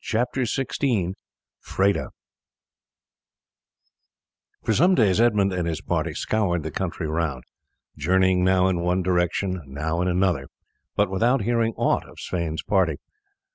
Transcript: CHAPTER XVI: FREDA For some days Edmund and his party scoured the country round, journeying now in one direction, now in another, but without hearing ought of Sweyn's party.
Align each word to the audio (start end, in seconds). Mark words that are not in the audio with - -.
CHAPTER 0.03 0.41
XVI: 0.45 1.13
FREDA 1.59 2.09
For 4.65 4.73
some 4.73 4.95
days 4.95 5.21
Edmund 5.21 5.53
and 5.53 5.67
his 5.67 5.79
party 5.81 6.15
scoured 6.15 6.63
the 6.63 6.71
country 6.71 7.07
round, 7.07 7.43
journeying 7.95 8.43
now 8.43 8.67
in 8.67 8.79
one 8.79 9.03
direction, 9.03 9.61
now 9.67 10.01
in 10.01 10.07
another, 10.07 10.47
but 10.95 11.11
without 11.11 11.43
hearing 11.43 11.73
ought 11.77 12.09
of 12.09 12.19
Sweyn's 12.19 12.63
party. 12.63 12.95